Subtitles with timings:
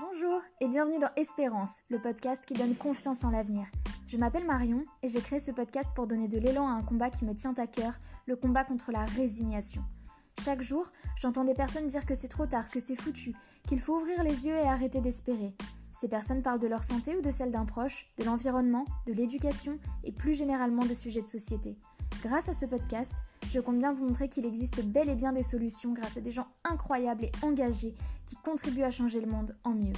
[0.00, 3.66] Bonjour et bienvenue dans Espérance, le podcast qui donne confiance en l'avenir.
[4.08, 7.10] Je m'appelle Marion et j'ai créé ce podcast pour donner de l'élan à un combat
[7.10, 7.92] qui me tient à cœur,
[8.26, 9.84] le combat contre la résignation.
[10.42, 13.36] Chaque jour, j'entends des personnes dire que c'est trop tard, que c'est foutu,
[13.68, 15.54] qu'il faut ouvrir les yeux et arrêter d'espérer.
[15.92, 19.78] Ces personnes parlent de leur santé ou de celle d'un proche, de l'environnement, de l'éducation
[20.02, 21.78] et plus généralement de sujets de société.
[22.20, 23.14] Grâce à ce podcast,
[23.54, 26.32] je compte bien vous montrer qu'il existe bel et bien des solutions grâce à des
[26.32, 27.94] gens incroyables et engagés
[28.26, 29.92] qui contribuent à changer le monde en mieux.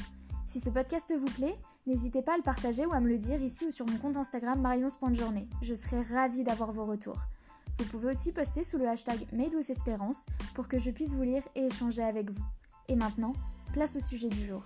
[0.44, 1.56] Si ce podcast vous plaît,
[1.86, 4.18] n'hésitez pas à le partager ou à me le dire ici ou sur mon compte
[4.18, 5.48] Instagram marion.journée.
[5.62, 7.20] Je serai ravie d'avoir vos retours.
[7.78, 11.64] Vous pouvez aussi poster sous le hashtag MadeWithEsperance pour que je puisse vous lire et
[11.64, 12.44] échanger avec vous.
[12.88, 13.32] Et maintenant,
[13.72, 14.64] place au sujet du jour.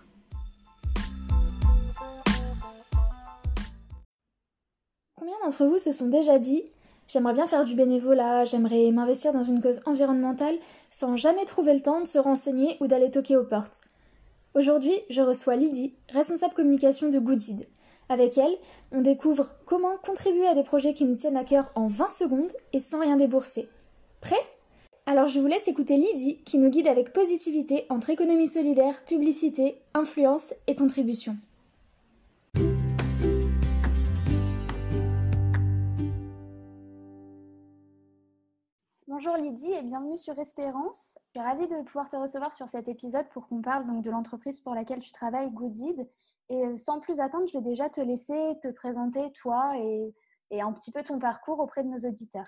[5.15, 6.65] Combien d'entre vous se sont déjà dit
[7.12, 10.55] J'aimerais bien faire du bénévolat, j'aimerais m'investir dans une cause environnementale
[10.88, 13.80] sans jamais trouver le temps de se renseigner ou d'aller toquer aux portes.
[14.55, 17.67] Aujourd'hui, je reçois Lydie, responsable communication de Goodid.
[18.08, 18.56] Avec elle,
[18.92, 22.52] on découvre comment contribuer à des projets qui nous tiennent à cœur en 20 secondes
[22.72, 23.69] et sans rien débourser.
[24.20, 24.36] Prêt?
[25.05, 29.83] Alors je vous laisse écouter Lydie qui nous guide avec positivité entre économie solidaire, publicité,
[29.95, 31.36] influence et contribution.
[39.23, 41.19] Bonjour Lydie et bienvenue sur Espérance.
[41.27, 44.11] Je suis ravie de pouvoir te recevoir sur cet épisode pour qu'on parle donc de
[44.11, 46.09] l'entreprise pour laquelle tu travailles, Goodid.
[46.49, 50.15] Et euh, sans plus attendre, je vais déjà te laisser te présenter toi et,
[50.63, 52.47] un petit peu ton parcours auprès de nos auditeurs.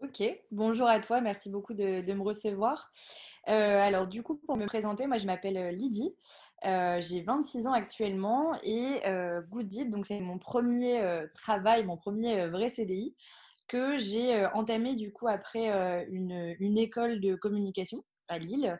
[0.00, 2.90] Ok, bonjour à toi, merci beaucoup de, me recevoir.
[3.48, 6.16] Euh, alors du coup, pour me présenter, moi je m'appelle euh, Lydie,
[6.62, 9.02] j'ai 26 ans actuellement et
[9.50, 13.14] Goodid, donc c'est mon premier travail, mon premier vrai CDI
[13.68, 18.78] que j'ai euh, entamé du coup après euh, une, une, école de communication à Lille.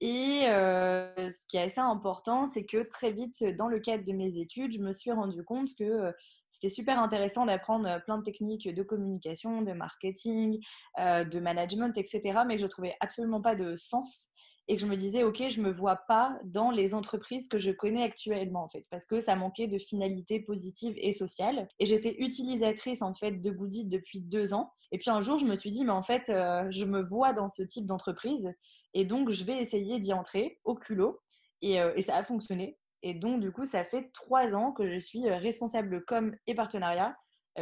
[0.00, 4.12] Et euh, ce qui est assez important, c'est que très vite, dans le cadre de
[4.12, 6.12] mes études, je me suis rendu compte que
[6.50, 10.60] c'était super intéressant d'apprendre plein de techniques de communication, de marketing,
[10.98, 12.40] de management, etc.
[12.46, 14.28] Mais je ne trouvais absolument pas de sens
[14.66, 17.58] et que je me disais, OK, je ne me vois pas dans les entreprises que
[17.58, 21.68] je connais actuellement, en fait, parce que ça manquait de finalité positive et sociale.
[21.78, 24.72] Et j'étais utilisatrice, en fait, de Goodit depuis deux ans.
[24.90, 27.32] Et puis un jour, je me suis dit, mais en fait, euh, je me vois
[27.34, 28.54] dans ce type d'entreprise.
[28.94, 31.20] Et donc, je vais essayer d'y entrer au culot.
[31.60, 32.78] Et, euh, ça a fonctionné.
[33.02, 36.54] Et donc, du coup, ça fait trois ans que je suis euh, responsable com et
[36.54, 37.14] partenariat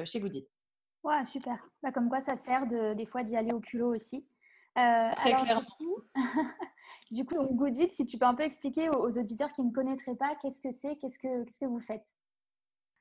[0.05, 0.49] chez Goodit.
[1.05, 1.69] Ouais, super.
[1.83, 4.25] Bah, comme quoi, ça sert de, des fois d'y aller au culot aussi.
[4.75, 5.67] Très clairement.
[7.13, 10.35] Du coup, Goodit, si tu peux un peu expliquer aux, auditeurs qui ne connaîtraient pas,
[10.41, 12.07] qu'est-ce que c'est, qu'est-ce que, qu'est-ce que vous faites?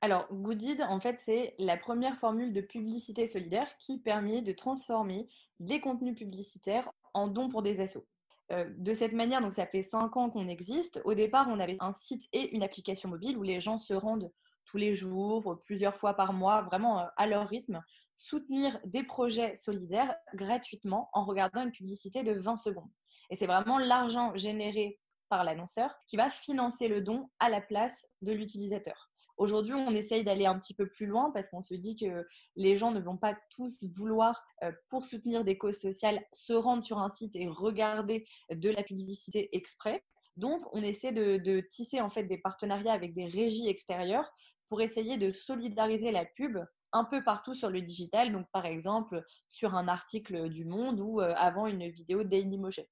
[0.02, 5.28] Alors, Goodid, en fait, c'est la première formule de publicité solidaire qui permet de transformer
[5.60, 8.04] des contenus publicitaires en dons pour des assos.
[8.50, 11.00] Euh, de cette manière, donc ça fait cinq ans qu'on existe.
[11.06, 14.30] Au départ, on avait un site et une application mobile où les gens se rendent
[14.66, 17.82] tous les jours, plusieurs fois par mois, vraiment euh, à leur rythme,
[18.16, 22.90] soutenir des projets solidaires gratuitement en regardant une publicité de 20 secondes.
[23.30, 28.06] Et c'est vraiment l'argent généré par l'annonceur qui va financer le don à la place
[28.20, 29.10] de l'utilisateur.
[29.38, 32.76] Aujourd'hui, on essaye d'aller un petit peu plus loin parce qu'on se dit que les
[32.76, 36.98] gens ne vont pas tous vouloir, euh, pour soutenir des causes sociales, se rendre sur
[36.98, 40.04] un site et regarder de la publicité exprès.
[40.36, 44.30] Donc, on essaie de, tisser en fait des partenariats avec des régies extérieures
[44.68, 46.58] pour essayer de solidariser la pub
[46.92, 48.32] un peu partout sur le digital.
[48.32, 52.84] Donc, par exemple, sur un article du Monde ou euh, avant une vidéo Dailymotion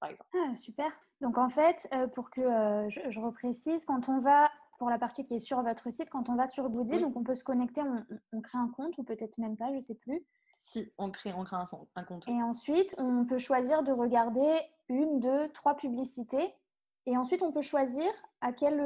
[0.00, 0.30] par exemple.
[0.34, 0.90] Ah, super.
[1.20, 5.24] Donc en fait, euh, pour que euh, je, reprécise, quand on va, pour la partie
[5.24, 7.82] qui est sur votre site, quand on va sur Goody, donc on peut se connecter,
[8.32, 10.24] on, crée un compte ou peut-être même pas, je ne sais plus.
[10.56, 11.64] Si, on crée, on crée un,
[11.94, 12.26] un compte.
[12.26, 16.54] Et ensuite, on peut choisir de regarder une, deux, trois publicités.
[17.06, 18.82] Et ensuite, on peut choisir à quelle,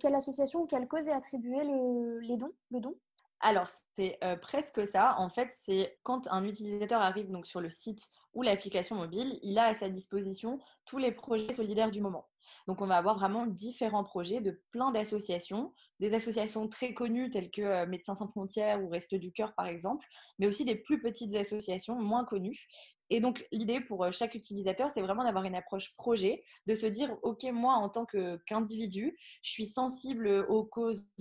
[0.00, 2.94] quelle association ou quelle cause est attribué le, les dons, le don.
[3.42, 5.16] Alors, c'est presque ça.
[5.18, 9.58] En fait, c'est quand un utilisateur arrive donc sur le site ou l'application mobile, il
[9.58, 12.28] a à sa disposition tous les projets solidaires du moment.
[12.66, 17.50] Donc on va avoir vraiment différents projets de plein d'associations, des associations très connues telles
[17.50, 20.06] que euh, Médecins sans frontières ou Reste du cœur par exemple,
[20.38, 22.68] mais aussi des plus petites associations moins connues
[23.12, 26.86] et donc, l'idée pour euh, chaque utilisateur, c'est vraiment d'avoir une approche projet, de se
[26.86, 30.46] dire, OK, moi, en tant qu'individu, je suis sensible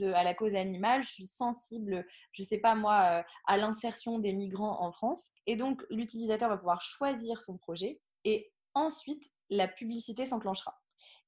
[0.01, 4.19] à la cause animale, je suis sensible, je ne sais pas moi, euh, à l'insertion
[4.19, 5.31] des migrants en France.
[5.47, 10.73] Et donc, l'utilisateur va pouvoir choisir son projet et ensuite, la publicité s'enclenchera.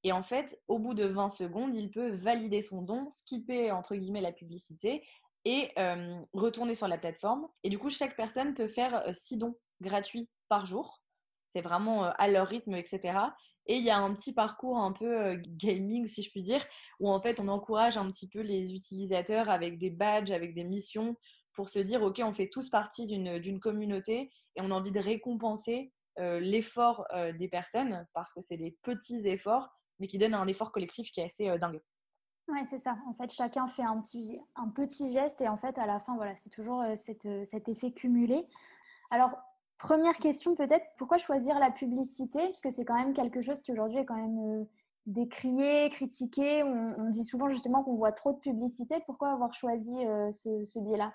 [0.05, 3.95] Et en fait, au bout de 20 secondes, il peut valider son don, skipper entre
[3.95, 5.05] guillemets la publicité
[5.43, 7.49] et euh, retourner sur la plateforme.
[7.65, 11.01] Et du coup, chaque personne peut faire 6 dons gratuits par jour.
[11.49, 13.17] C'est vraiment euh, à leur rythme, etc.
[13.65, 16.63] Et il y a un petit parcours un peu gaming, si je puis dire,
[16.99, 20.63] où en fait on encourage un petit peu les utilisateurs avec des badges, avec des
[20.63, 21.15] missions,
[21.55, 24.99] pour se dire, OK, on fait tous partie d'une communauté et on a envie de
[24.99, 27.05] récompenser l'effort
[27.39, 31.21] des personnes, parce que c'est des petits efforts, mais qui donnent un effort collectif qui
[31.21, 31.81] est assez dingue.
[32.49, 32.97] Oui, c'est ça.
[33.07, 36.17] En fait, chacun fait un petit, un petit geste et en fait, à la fin,
[36.17, 38.45] voilà, c'est toujours cet effet cumulé.
[39.09, 39.31] Alors,
[39.83, 42.39] Première question peut-être, pourquoi choisir la publicité?
[42.47, 44.63] Puisque c'est quand même quelque chose qui aujourd'hui est quand même euh,
[45.07, 46.63] décrié, critiqué.
[46.63, 49.03] On, dit souvent justement qu'on voit trop de publicité.
[49.05, 51.13] Pourquoi avoir choisi euh, ce, biais-là?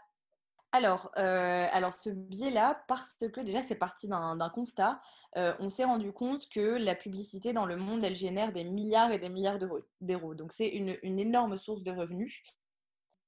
[0.72, 5.00] Alors, euh, alors, ce biais-là, parce que déjà, c'est parti d'un constat.
[5.34, 9.18] on s'est rendu compte que la publicité dans le monde, elle génère des milliards et
[9.18, 9.58] des milliards
[10.02, 10.34] d'euros.
[10.34, 12.42] Donc, c'est une, une, énorme source de revenus.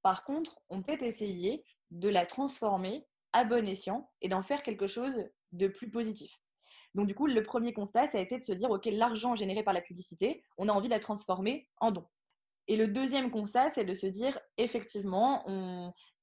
[0.03, 4.87] Par contre, on peut essayer de la transformer à bon escient et d'en faire quelque
[4.87, 5.15] chose
[5.53, 6.41] de plus positif.
[6.95, 9.63] Donc du coup, le premier constat, ça a été de se dire, OK, l'argent généré
[9.63, 12.05] par la publicité, on a envie de la transformer en don.
[12.67, 15.45] Et le deuxième constat, c'est de se dire, effectivement,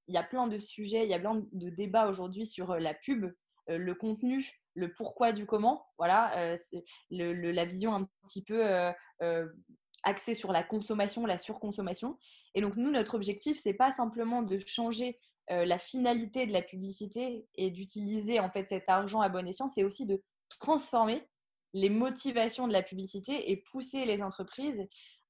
[0.07, 2.79] il y a plein de sujets, il y a plein de débats aujourd'hui sur euh,
[2.79, 3.25] la pub,
[3.69, 5.85] euh, le contenu, le pourquoi du comment.
[5.97, 6.55] Voilà, euh,
[7.09, 8.63] la vision un petit peu
[10.03, 12.17] axée sur la consommation, la surconsommation.
[12.53, 16.61] Et donc nous, notre objectif, c'est pas simplement de changer euh, la finalité de la
[16.61, 20.21] publicité et d'utiliser en fait cet argent à bon escient, c'est aussi de
[20.59, 21.25] transformer
[21.73, 24.85] les motivations de la publicité et pousser les entreprises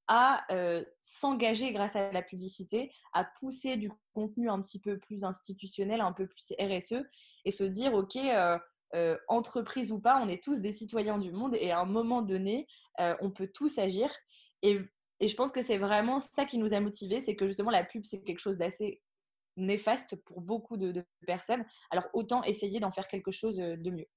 [0.07, 5.23] à euh, s'engager grâce à la publicité, à pousser du contenu un petit peu plus
[5.23, 7.03] institutionnel, un peu plus RSE,
[7.45, 11.55] et se dire, OK, euh, entreprise ou pas, on est tous des citoyens du monde,
[11.59, 12.67] et à un moment donné,
[12.97, 14.09] on peut tous agir.
[14.61, 14.79] Et,
[15.19, 17.83] et je pense que c'est vraiment ça qui nous a motivés, c'est que justement la
[17.83, 19.01] pub, c'est quelque chose d'assez
[19.57, 21.65] néfaste pour beaucoup de, personnes.
[21.91, 24.07] Alors autant essayer d'en faire quelque chose euh, de mieux.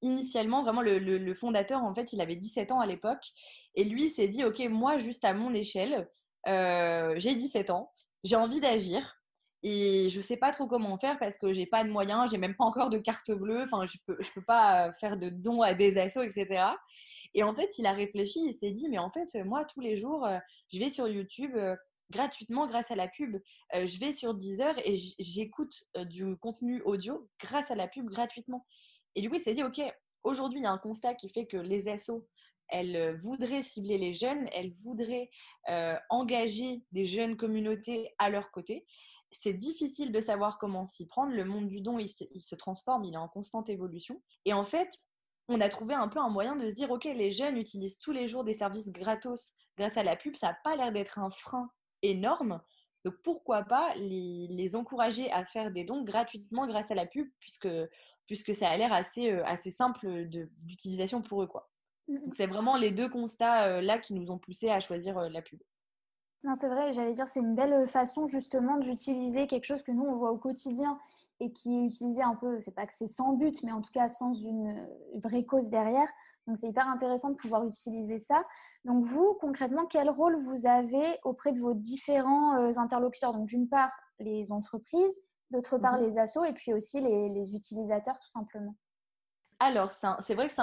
[0.00, 3.32] Initialement, vraiment, le, fondateur, en fait, il avait 17 ans à l'époque.
[3.74, 6.08] Et lui s'est dit, OK, moi, juste à mon échelle,
[6.46, 7.90] euh, j'ai 17 ans,
[8.22, 9.16] j'ai envie d'agir.
[9.64, 12.38] Et je ne sais pas trop comment faire parce que j'ai pas de moyens, j'ai
[12.38, 15.62] même pas encore de carte bleue, enfin je peux, je peux pas faire de dons
[15.62, 16.66] à des assos, etc.
[17.34, 19.96] Et en fait, il a réfléchi, il s'est dit, mais en fait, moi, tous les
[19.96, 20.38] jours, euh,
[20.72, 21.56] je vais sur YouTube,
[22.10, 23.36] gratuitement grâce à la pub.
[23.74, 28.06] Euh, je vais sur Deezer et j'écoute euh, du contenu audio grâce à la pub
[28.06, 28.66] gratuitement.
[29.14, 29.80] Et du coup, il s'est dit, OK,
[30.24, 32.26] aujourd'hui, il y a un constat qui fait que les assos,
[32.68, 35.30] elles euh, voudraient cibler les jeunes, elles voudraient
[36.10, 38.86] engager des jeunes communautés à leur côté.
[39.30, 41.32] C'est difficile de savoir comment s'y prendre.
[41.32, 44.22] Le monde du don, il se, transforme, il est en constante évolution.
[44.46, 44.88] Et en fait,
[45.48, 48.12] on a trouvé un peu un moyen de se dire, OK, les jeunes utilisent tous
[48.12, 50.36] les jours des services gratos grâce à la pub.
[50.36, 51.70] Ça n'a pas l'air d'être un frein
[52.02, 52.60] énorme.
[53.04, 57.68] Donc pourquoi pas les, encourager à faire des dons gratuitement grâce à la pub, puisque,
[58.26, 60.26] puisque ça a l'air assez, euh, assez simple
[60.62, 61.46] d'utilisation pour eux.
[61.46, 61.70] Quoi.
[62.08, 65.28] Donc c'est vraiment les deux constats euh, là qui nous ont poussé à choisir euh,
[65.28, 65.60] la pub.
[66.44, 70.04] Non, c'est vrai, j'allais dire, c'est une belle façon justement d'utiliser quelque chose que nous,
[70.04, 70.98] on voit au quotidien
[71.40, 73.92] et qui est utilisé un peu, c'est pas que c'est sans but, mais en tout
[73.92, 76.08] cas sans une vraie cause derrière.
[76.48, 78.42] Donc c'est hyper intéressant de pouvoir utiliser ça.
[78.86, 83.34] Donc vous, concrètement, quel rôle vous avez auprès de vos différents euh, interlocuteurs?
[83.34, 86.06] Donc d'une part, les entreprises, d'autre part, mhm.
[86.06, 88.74] les assos et puis aussi les, utilisateurs, tout simplement.
[89.60, 90.54] Alors, c'est vrai que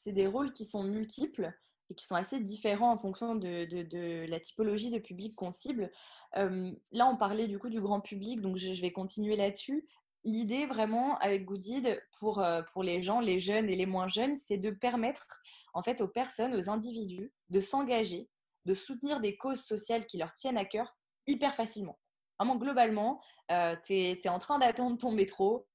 [0.00, 1.52] c'est des rôles qui sont multiples
[1.90, 5.90] et qui sont assez différents en fonction de, la typologie de public qu'on cible.
[6.36, 9.86] Euh, là, on parlait du coup du grand public, donc je vais continuer là-dessus
[10.24, 14.36] l'idée vraiment avec Goodid pour, euh, pour les gens, les jeunes et les moins jeunes,
[14.36, 15.26] c'est de permettre
[15.74, 18.28] en fait aux personnes, aux individus de s'engager,
[18.66, 20.96] de soutenir des causes sociales qui leur tiennent à cœur
[21.26, 21.98] hyper facilement.
[22.38, 25.66] Vraiment, globalement, euh, tu es, en train d'attendre ton métro,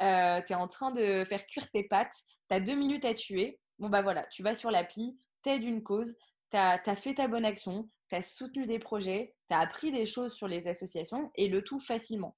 [0.00, 2.14] euh, tu es en train de faire cuire tes pâtes,
[2.48, 3.60] tu as deux minutes à tuer.
[3.78, 6.14] Bon, bah voilà, tu vas sur l'appli, t'aides une cause,
[6.50, 10.06] tu as, fait ta bonne action, tu as soutenu des projets, tu as appris des
[10.06, 12.36] choses sur les associations et le tout facilement.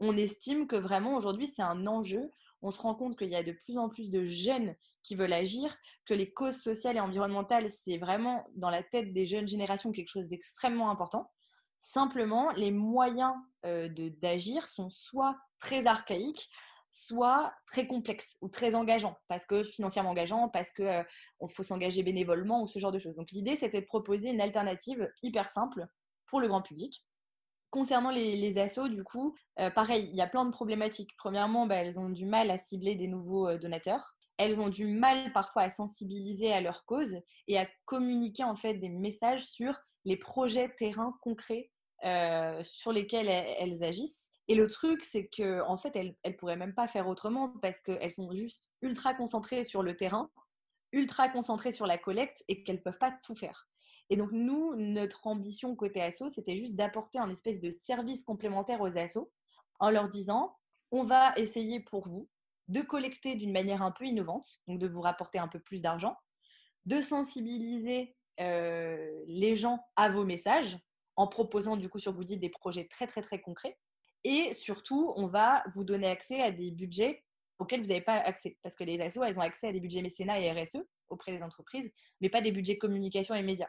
[0.00, 2.30] On estime que vraiment aujourd'hui c'est un enjeu.
[2.62, 5.34] On se rend compte qu'il y a de plus en plus de jeunes qui veulent
[5.34, 9.92] agir, que les causes sociales et environnementales, c'est vraiment dans la tête des jeunes générations
[9.92, 11.30] quelque chose d'extrêmement important.
[11.78, 13.34] Simplement, les moyens
[13.66, 13.88] euh,
[14.22, 16.48] d'agir sont soit très archaïques,
[16.90, 21.02] soit très complexes ou très engageants, parce que financièrement engageants, parce qu'il euh,
[21.50, 23.16] faut s'engager bénévolement ou ce genre de choses.
[23.16, 25.86] Donc l'idée, c'était de proposer une alternative hyper simple
[26.26, 27.04] pour le grand public,
[27.74, 31.10] Concernant les, les assos, du coup, euh, pareil, il y a plein de problématiques.
[31.18, 34.14] Premièrement, bah, elles ont du mal à cibler des nouveaux euh, donateurs.
[34.36, 37.16] Elles ont du mal parfois à sensibiliser à leur cause
[37.48, 41.72] et à communiquer en fait des messages sur les projets terrain concrets
[42.04, 44.22] euh, sur lesquels elles, agissent.
[44.46, 47.80] Et le truc, c'est qu'en en fait, elles ne pourraient même pas faire autrement parce
[47.80, 50.30] qu'elles sont juste ultra concentrées sur le terrain,
[50.92, 53.66] ultra concentrées sur la collecte et qu'elles peuvent pas tout faire.
[54.10, 58.80] Et donc, nous, notre ambition côté asso, c'était juste d'apporter un espèce de service complémentaire
[58.80, 59.30] aux assos
[59.80, 60.56] en leur disant
[60.90, 62.28] on va essayer pour vous
[62.68, 66.16] de collecter d'une manière un peu innovante, donc de vous rapporter un peu plus d'argent,
[66.86, 70.78] de sensibiliser euh, les gens à vos messages
[71.16, 73.78] en proposant du coup sur Goodie des projets très très très concrets.
[74.24, 77.24] Et surtout, on va vous donner accès à des budgets
[77.58, 78.56] auxquels vous n'avez pas accès.
[78.62, 81.42] Parce que les assos, elles ont accès à des budgets mécénat et RSE auprès des
[81.42, 83.68] entreprises, mais pas des budgets communication et médias.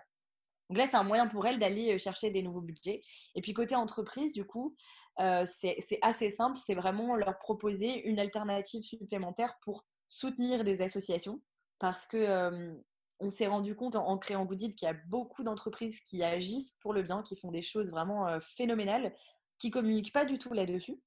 [0.69, 3.03] Donc là, c'est un moyen pour elles d'aller euh, chercher des nouveaux budgets.
[3.35, 4.75] Et puis côté entreprise, du coup,
[5.19, 6.57] euh, c'est assez simple.
[6.57, 11.41] C'est vraiment leur proposer une alternative supplémentaire pour soutenir des associations.
[11.79, 12.75] Parce que
[13.19, 16.93] on s'est rendu compte en, créant Goodit qu'il y a beaucoup d'entreprises qui agissent pour
[16.93, 19.15] le bien, qui font des choses vraiment euh, phénoménales,
[19.57, 20.99] qui communiquent pas du tout là-dessus.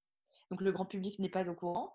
[0.50, 1.94] Donc le grand public n'est pas au courant.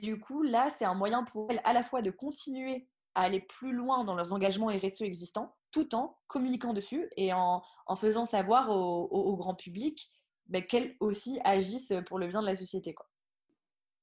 [0.00, 3.40] Du coup, là, c'est un moyen pour elles à la fois de continuer à aller
[3.40, 7.62] plus loin dans leurs engagements RSE existants, tout en communiquant dessus et en,
[7.96, 10.12] faisant savoir au, grand public
[10.48, 12.94] ben, qu'elles aussi agissent pour le bien de la société.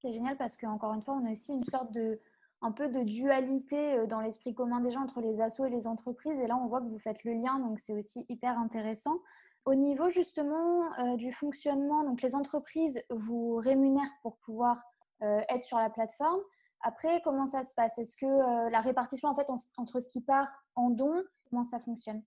[0.02, 2.20] C'est génial parce qu'encore une fois, on a aussi une sorte de,
[2.64, 5.86] un peu de dualité euh, dans l'esprit commun des gens entre les assos et les
[5.86, 6.40] entreprises.
[6.40, 9.20] Et là, on voit que vous faites le lien, donc c'est aussi hyper intéressant.
[9.66, 14.84] Au niveau justement euh, du fonctionnement, donc les entreprises vous rémunèrent pour pouvoir
[15.22, 16.42] euh, être sur la plateforme.
[16.84, 17.98] Après, comment ça se passe?
[17.98, 22.22] Est-ce que la répartition en fait entre ce qui part en don, comment ça fonctionne?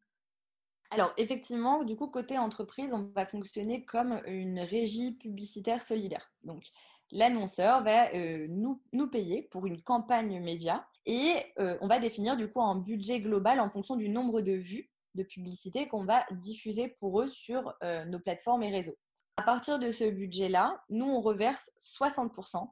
[0.90, 6.32] Alors, effectivement, du coup, côté entreprise, on va fonctionner comme une régie publicitaire solidaire.
[6.44, 6.64] Donc,
[7.10, 12.50] l'annonceur va euh, nous, payer pour une campagne média et euh, on va définir du
[12.50, 16.88] coup un budget global en fonction du nombre de vues de publicité qu'on va diffuser
[16.88, 18.96] pour eux sur euh, nos plateformes et réseaux.
[19.38, 22.68] À partir de ce budget-là, nous, on reverse 60%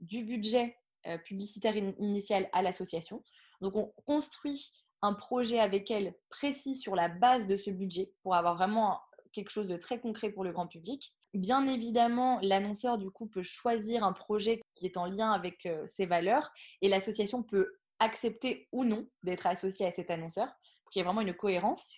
[0.00, 0.76] du budget
[1.24, 3.22] publicitaire initial à l'association.
[3.60, 8.34] Donc, on construit un projet avec elle précis sur la base de ce budget pour
[8.34, 9.00] avoir vraiment
[9.32, 11.14] quelque chose de très concret pour le grand public.
[11.34, 15.86] Bien évidemment, l'annonceur du coup peut choisir un projet qui est en lien avec euh,
[15.86, 16.50] ses valeurs
[16.82, 20.48] et l'association peut accepter ou non d'être associée à cet annonceur
[20.82, 21.88] pour qu'il y ait vraiment une cohérence.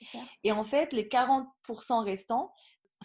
[0.45, 2.53] Et en fait, les 40% restants,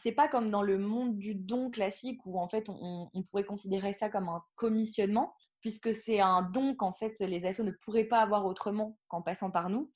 [0.01, 3.94] c'est pas comme dans le monde du don classique où en fait on, pourrait considérer
[3.94, 8.21] ça comme un commissionnement puisque c'est un don qu'en fait les assos ne pourraient pas
[8.21, 9.91] avoir autrement qu'en passant par nous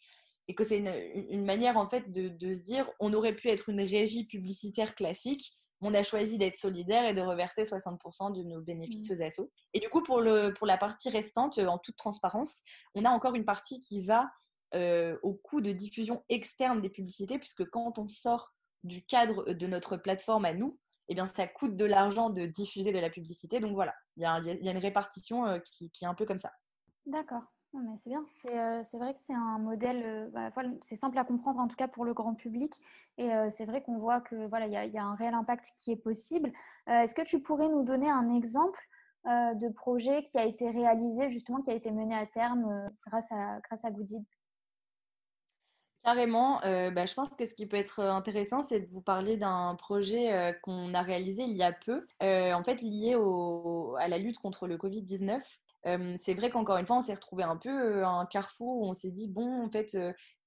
[0.47, 3.69] et que c'est une, manière en fait de, de, se dire on aurait pu être
[3.69, 8.61] une régie publicitaire classique on a choisi d'être solidaire et de reverser 60% de nos
[8.61, 9.13] bénéfices mmh.
[9.13, 9.51] aux assos.
[9.73, 12.61] Et du coup, pour, le, pour la partie restante, en toute transparence,
[12.93, 14.29] on a encore une partie qui va
[14.75, 18.53] euh, au coût de diffusion externe des publicités, puisque quand on sort
[18.83, 20.79] du cadre de notre plateforme à nous,
[21.11, 23.59] eh bien, ça coûte de l'argent de diffuser de la publicité.
[23.59, 26.51] Donc voilà, il y, a, une répartition euh, qui, est un peu comme ça.
[27.05, 28.25] D'accord mais c'est bien.
[28.47, 30.03] Euh, c'est vrai que c'est un modèle,
[30.35, 30.51] euh,
[30.81, 32.73] c'est simple à comprendre en tout cas pour le grand public.
[33.17, 35.95] Et c'est vrai qu'on voit que voilà, il y, a un réel impact qui est
[35.95, 36.51] possible.
[36.87, 38.81] Est-ce que tu pourrais nous donner un exemple
[39.25, 43.61] de projet qui a été réalisé justement, qui a été mené à terme grâce à
[43.61, 43.91] grâce à
[46.03, 49.75] Carrément, bah, je pense que ce qui peut être intéressant, c'est de vous parler d'un
[49.75, 53.15] projet qu'on a réalisé il y a peu, en fait lié
[53.99, 55.41] à la lutte contre le Covid-19
[56.17, 58.93] c'est vrai qu'encore une fois, on s'est retrouvé un peu à un carrefour où on
[58.93, 59.97] s'est dit, bon, en fait,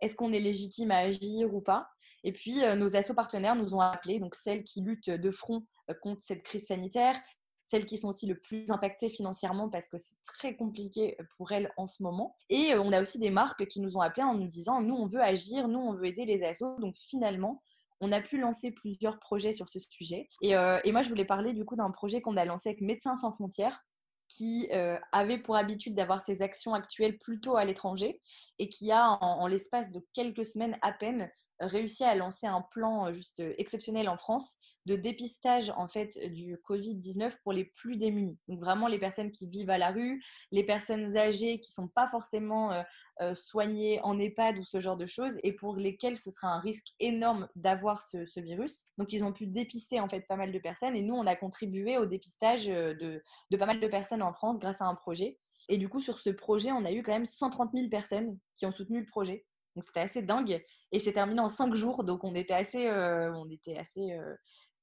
[0.00, 1.88] est-ce qu'on est légitime à agir ou pas?
[2.22, 5.64] Et puis, nos assos partenaires nous ont appelés, donc celles qui luttent de front
[6.02, 7.20] contre cette crise sanitaire,
[7.64, 11.72] celles qui sont aussi le plus impactées financièrement parce que c'est très compliqué pour elles
[11.76, 12.36] en ce moment.
[12.50, 15.06] Et on a aussi des marques qui nous ont appelés en nous disant, nous, on
[15.06, 16.76] veut agir, nous, on veut aider les assos.
[16.78, 17.62] Donc finalement,
[18.00, 20.28] on a pu lancer plusieurs projets sur ce sujet.
[20.42, 23.16] Et, et moi, je voulais parler du coup d'un projet qu'on a lancé avec Médecins
[23.16, 23.82] sans frontières,
[24.28, 28.20] qui euh, avait pour habitude d'avoir ses actions actuelles plutôt à l'étranger
[28.58, 31.30] et qui a, en, l'espace de quelques semaines à peine,
[31.60, 34.56] réussi à lancer un plan juste exceptionnel en France
[34.86, 38.38] de dépistage en fait du Covid-19 pour les plus démunis.
[38.48, 42.08] Donc vraiment les personnes qui vivent à la rue, les personnes âgées qui sont pas
[42.08, 42.84] forcément
[43.34, 46.88] soignées en EHPAD ou ce genre de choses et pour lesquelles ce sera un risque
[47.00, 48.84] énorme d'avoir ce, virus.
[48.98, 51.36] Donc ils ont pu dépister en fait pas mal de personnes et nous on a
[51.36, 53.22] contribué au dépistage de
[53.56, 55.38] pas mal de personnes en France grâce à un projet.
[55.68, 58.66] Et du coup sur ce projet on a eu quand même 130 000 personnes qui
[58.66, 59.46] ont soutenu le projet.
[59.74, 60.62] Donc c'était assez dingue
[60.92, 62.04] et c'est terminé en cinq jours.
[62.04, 64.34] Donc on était assez, euh, on était assez euh,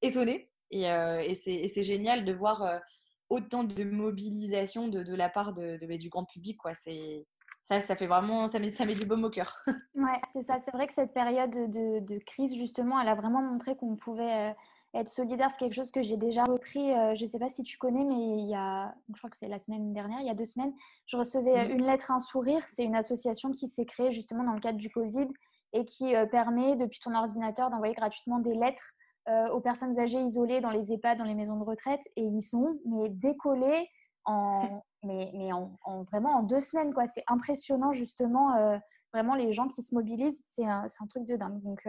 [0.02, 2.80] étonnés et, euh, et c'est génial de voir
[3.28, 6.58] autant de mobilisation de, de la part de, bah, du grand public.
[6.58, 6.72] Quoi.
[6.74, 9.56] Ça, ça fait vraiment, ça met, ça met du baume au cœur.
[9.94, 10.58] ouais, c'est ça.
[10.58, 14.54] C'est vrai que cette période de, de, crise justement, elle a vraiment montré qu'on pouvait
[14.94, 16.92] être solidaire, c'est quelque chose que j'ai déjà repris.
[16.92, 19.36] Euh, je ne sais pas si tu connais, mais il y a, je crois que
[19.36, 20.74] c'est la semaine dernière, il y a deux semaines,
[21.06, 21.70] je recevais mmh.
[21.70, 22.62] une lettre, un sourire.
[22.68, 25.28] C'est une association qui s'est créée justement dans le cadre du Covid
[25.72, 28.92] et qui euh, permet depuis ton ordinateur d'envoyer gratuitement des lettres
[29.28, 32.02] euh, aux personnes âgées isolées dans les EHPAD, dans les maisons de retraite.
[32.16, 33.88] Et ils sont mais décollés
[34.26, 36.92] en, mais, mais en, vraiment en deux semaines.
[36.92, 37.06] quoi.
[37.06, 38.78] C'est impressionnant justement,
[39.14, 40.44] vraiment les gens qui se mobilisent.
[40.50, 41.62] C'est un, un, truc de dingue.
[41.62, 41.86] Donc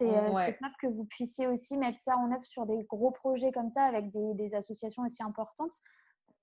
[0.00, 3.52] euh, c'est top que vous puissiez aussi mettre ça en œuvre sur des gros projets
[3.52, 5.74] comme ça avec des, associations aussi importantes.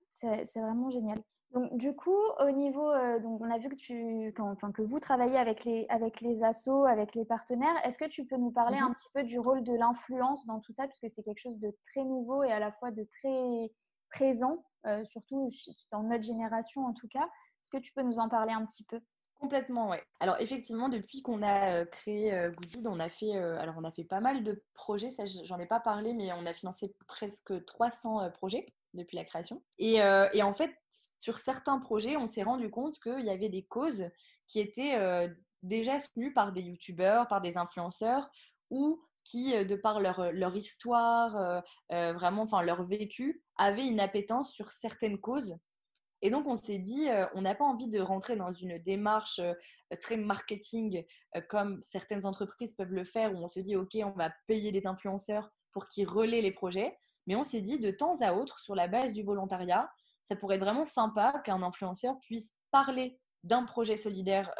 [0.08, 1.22] C'est vraiment génial.
[1.52, 5.00] Donc, du coup, au niveau, euh, donc on a vu que, tu, enfin, que vous
[5.00, 7.74] travaillez avec les, avec les assos, avec les partenaires.
[7.84, 10.60] Est-ce que tu peux nous parler mmh un petit peu du rôle de l'influence dans
[10.60, 13.70] tout ça, puisque c'est quelque chose de très nouveau et à la fois de très
[14.10, 15.50] présent, euh, surtout
[15.90, 17.28] dans notre génération en tout cas.
[17.60, 19.00] Est-ce que tu peux nous en parler un petit peu?
[19.42, 20.00] Complètement, ouais.
[20.20, 22.52] Alors effectivement, depuis qu'on a créé euh,
[22.84, 25.10] on a fait, alors on a fait pas mal de projets.
[25.10, 29.60] Ça, j'en ai pas parlé, mais on a financé presque 300 projets depuis la création.
[29.80, 30.70] Et, en fait,
[31.18, 34.04] sur certains projets, on s'est rendu compte qu'il y avait des causes
[34.46, 34.96] qui étaient
[35.64, 38.30] déjà soutenues par des youtubeurs, par des influenceurs,
[38.70, 44.70] ou qui, de par leur, leur histoire, vraiment, enfin leur vécu, avaient une appétence sur
[44.70, 45.56] certaines causes
[46.24, 49.40] et donc, on s'est dit, euh, on n'a pas envie de rentrer dans une démarche
[49.40, 49.54] euh,
[50.00, 51.04] très marketing
[51.36, 54.70] euh, comme certaines entreprises peuvent le faire, où on se dit, OK, on va payer
[54.70, 56.96] des influenceurs pour qu'ils relaient les projets.
[57.26, 59.90] Mais on s'est dit, de temps à autre, sur la base du volontariat,
[60.22, 64.54] ça pourrait être vraiment sympa qu'un influenceur puisse parler d'un projet solidaire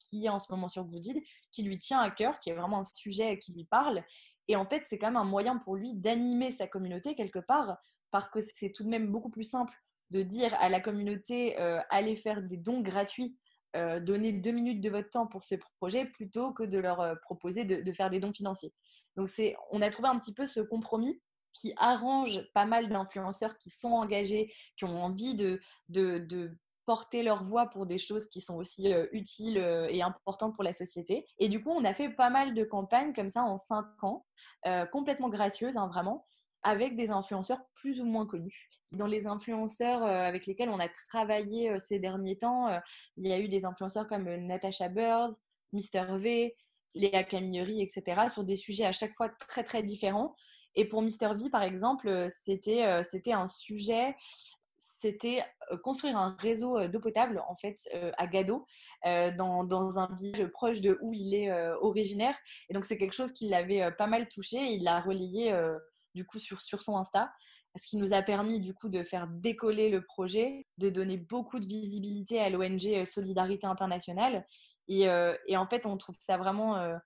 [0.00, 1.22] qui est en ce moment sur Goodid,
[1.52, 4.04] qui lui tient à cœur, qui est vraiment un sujet qui lui parle.
[4.48, 7.78] Et en fait, c'est quand même un moyen pour lui d'animer sa communauté quelque part,
[8.10, 9.72] parce que c'est tout de même beaucoup plus simple
[10.10, 13.36] de dire à la communauté euh, allez faire des dons gratuits,
[13.74, 17.14] euh, donnez deux minutes de votre temps pour ce projet plutôt que de leur euh,
[17.22, 18.72] proposer de, faire des dons financiers.
[19.16, 19.28] Donc
[19.70, 21.20] on a trouvé un petit peu ce compromis
[21.52, 27.42] qui arrange pas mal d'influenceurs qui sont engagés, qui ont envie de, de, porter leur
[27.42, 29.56] voix pour des choses qui sont aussi utiles
[29.90, 31.26] et importantes pour la société.
[31.40, 34.24] Et du coup, on a fait pas mal de campagnes comme ça en cinq ans,
[34.92, 36.24] complètement gracieuses, hein, vraiment,
[36.62, 38.68] avec des influenceurs plus ou moins connus.
[38.92, 42.78] Dans les influenceurs euh, avec lesquels on a travaillé euh, ces derniers temps, euh,
[43.16, 45.34] il y a eu des influenceurs comme Natasha Bird,
[45.72, 46.54] Mister V,
[46.94, 50.36] Léa Camilleri, etc., sur des sujets à chaque fois très très différents.
[50.76, 52.82] Et pour Mister V, par exemple, c'était
[53.32, 54.14] un sujet,
[54.76, 55.42] c'était
[55.82, 57.78] construire un réseau d'eau potable en fait
[58.18, 58.66] à Gado,
[59.02, 62.36] dans, dans, un village proche de où il est originaire.
[62.68, 64.58] Et donc c'est quelque chose qui l'avait pas mal touché.
[64.58, 65.50] il l'a relayé
[66.14, 67.32] du coup sur, sur son Insta
[67.76, 71.58] ce qui nous a permis du coup de faire décoller le projet, de donner beaucoup
[71.58, 74.46] de visibilité à l'ONG euh, Solidarité Internationale.
[74.90, 76.96] Euh, et, en fait, on trouve ça vraiment euh,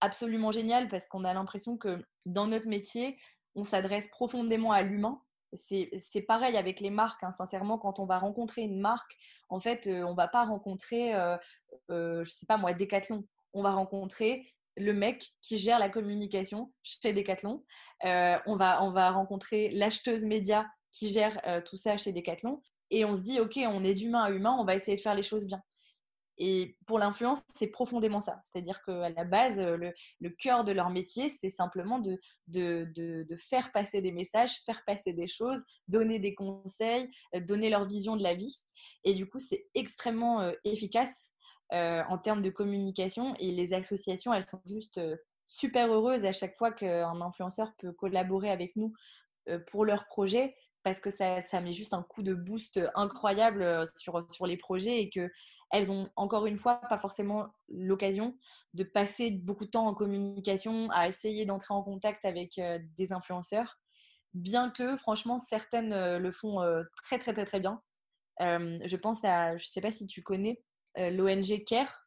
[0.00, 3.18] absolument génial parce qu'on a l'impression que dans notre métier,
[3.54, 5.20] on s'adresse profondément à l'humain.
[5.52, 7.30] C'est pareil avec les marques, hein.
[7.30, 9.16] sincèrement, quand on va rencontrer une marque,
[9.48, 11.12] en fait, on ne va pas rencontrer,
[11.88, 13.24] je ne sais pas moi, Decathlon.
[13.52, 17.64] On va rencontrer le mec qui gère la communication chez Decathlon.
[18.04, 22.60] Euh, on, va, on va rencontrer l'acheteuse média qui gère euh, tout ça chez Decathlon.
[22.90, 25.14] Et on se dit, OK, on est d'humain à humain, on va essayer de faire
[25.14, 25.62] les choses bien.
[26.36, 28.40] Et pour l'influence, c'est profondément ça.
[28.42, 33.36] C'est-à-dire qu'à la base, euh, le, cœur de leur métier, c'est simplement de, de, de,
[33.36, 37.08] faire passer des messages, faire passer des choses, donner des conseils,
[37.42, 38.60] donner leur vision de la vie.
[39.04, 41.33] Et du coup, c'est extrêmement efficace
[41.74, 43.34] en termes de communication.
[43.38, 45.00] Et les associations, elles sont juste
[45.46, 48.92] super heureuse à chaque fois qu'un influenceur peut collaborer avec nous
[49.48, 53.62] euh, pour leur projet parce que ça, ça, met juste un coup de boost incroyable
[53.62, 58.36] euh, sur, sur les projets et qu'elles ont encore une fois pas forcément l'occasion
[58.74, 63.12] de passer beaucoup de temps en communication, à essayer d'entrer en contact avec euh, des
[63.12, 63.78] influenceurs,
[64.34, 66.58] bien que franchement certaines le font
[67.04, 67.80] très très très très bien.
[68.40, 70.60] je pense à, je ne sais pas si tu connais
[70.96, 72.04] l'ONG CARE,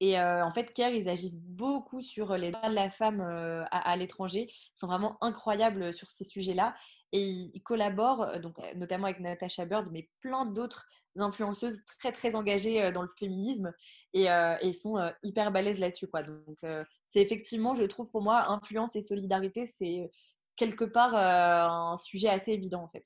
[0.00, 3.64] et euh, en fait, CARE, ils agissent beaucoup sur les droits de la femme euh,
[3.70, 4.48] à, l'étranger.
[4.50, 6.74] Ils sont vraiment incroyables sur ces sujets-là.
[7.12, 12.34] Et ils, collaborent, euh, donc, notamment avec Natasha Bird, mais plein d'autres influenceuses très, très
[12.34, 13.74] engagées dans le féminisme.
[14.14, 14.26] Et,
[14.62, 16.08] ils sont hyper balèzes là-dessus.
[16.26, 16.58] Donc,
[17.06, 20.10] c'est effectivement, je trouve, pour moi, influence et solidarité, c'est
[20.56, 23.04] quelque part un sujet assez évident, en fait.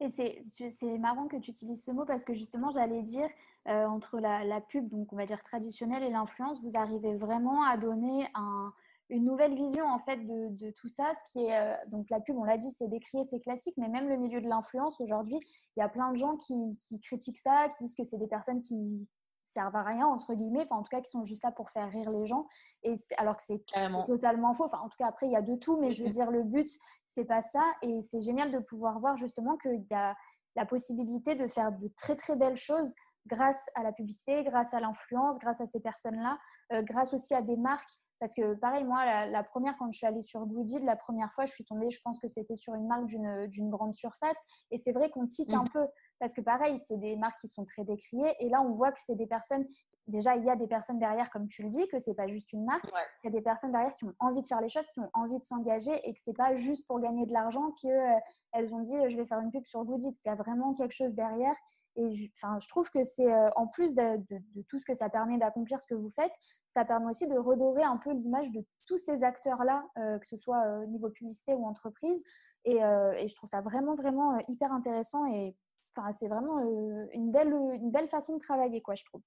[0.00, 3.28] Et c'est marrant que tu utilises ce mot parce que justement, j'allais dire,
[3.68, 7.76] euh, entre la, pub, donc on va dire traditionnelle, et l'influence, vous arrivez vraiment à
[7.78, 8.28] donner
[9.08, 11.12] une nouvelle vision en fait de, tout ça.
[11.14, 13.88] Ce qui est, euh, donc la pub, on l'a dit, c'est décrié, c'est classique, mais
[13.88, 15.38] même le milieu de l'influence aujourd'hui,
[15.76, 18.60] il y a plein de gens qui, critiquent ça, qui disent que c'est des personnes
[18.60, 19.08] qui
[19.56, 21.90] servent à rien, entre guillemets, enfin, en tout cas, qui sont juste là pour faire
[21.90, 22.46] rire les gens.
[22.82, 23.64] Et alors que c'est
[24.06, 24.64] totalement faux.
[24.64, 26.42] Enfin, en tout cas, après, il y a de tout, mais je veux dire, le
[26.42, 26.68] but,
[27.06, 27.62] c'est pas ça.
[27.82, 30.14] Et c'est génial de pouvoir voir justement qu'il y a
[30.56, 32.94] la possibilité de faire de très, très belles choses
[33.26, 36.38] grâce à la publicité, grâce à l'influence, grâce à ces personnes-là,
[36.72, 37.90] euh, grâce aussi à des marques.
[38.18, 41.44] Parce que pareil, moi, la, première, quand je suis allée sur Goodie, la première fois,
[41.44, 44.38] je suis tombée, je pense que c'était sur une marque d'une grande surface.
[44.70, 45.70] Et c'est vrai qu'on tique un mmh.
[45.70, 45.86] peu.
[46.18, 48.34] Parce que pareil, c'est des marques qui sont très décriées.
[48.40, 49.66] Et là, on voit que c'est des personnes.
[50.06, 52.52] Déjà, il y a des personnes derrière, comme tu le dis, que c'est pas juste
[52.52, 52.86] une marque.
[53.22, 55.10] Il y a des personnes derrière qui ont envie de faire les choses, qui ont
[55.14, 58.22] envie de s'engager et que c'est pas juste pour gagner de l'argent qu'elles
[58.54, 60.12] euh, ont dit je vais faire une pub sur Goodie.
[60.24, 61.56] Il y a vraiment quelque chose derrière.
[61.96, 64.22] Et je, enfin, je trouve que c'est, euh, en plus de,
[64.68, 66.32] tout ce que ça permet d'accomplir ce que vous faites,
[66.66, 70.36] ça permet aussi de redorer un peu l'image de tous ces acteurs-là, euh, que ce
[70.36, 72.22] soit au niveau publicité ou entreprise.
[72.64, 75.56] Et, et, je trouve ça vraiment, vraiment hyper intéressant et
[76.12, 79.22] C'est vraiment euh, une, belle, une belle façon de travailler, quoi, je trouve.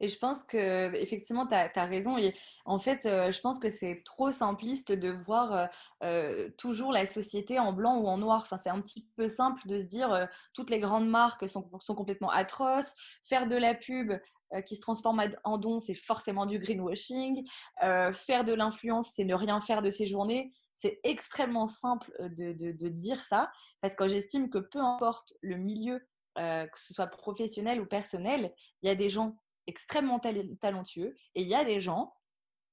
[0.00, 2.18] Et je pense que effectivement, tu as, raison.
[2.18, 5.68] Et en fait, euh, je pense que c'est trop simpliste de voir
[6.02, 8.42] euh, toujours la société en blanc ou en noir.
[8.42, 11.94] Enfin, c'est un petit peu simple de se dire toutes les grandes marques sont, sont,
[11.94, 12.92] complètement atroces.
[13.22, 14.12] Faire de la pub
[14.66, 17.48] qui se transforme en don, c'est forcément du greenwashing.
[17.80, 23.22] faire de l'influence, c'est ne rien faire de ses journées c'est extrêmement simple de, dire
[23.24, 26.00] ça parce que j'estime que peu importe le milieu,
[26.36, 30.20] que ce soit professionnel ou personnel, il y a des gens extrêmement
[30.60, 32.14] talentueux et il y a des gens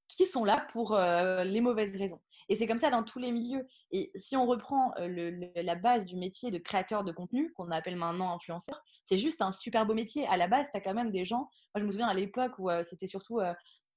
[0.08, 2.22] qui sont là pour les mauvaises raisons.
[2.50, 3.66] Et c'est comme ça dans tous les milieux.
[3.92, 8.34] Et si on reprend la base du métier de créateur de contenu, qu'on appelle maintenant
[8.34, 10.28] influenceur, c'est juste un super beau métier.
[10.28, 11.50] À la base, tu as quand même des gens.
[11.74, 13.40] Moi, je me souviens à l'époque où c'était surtout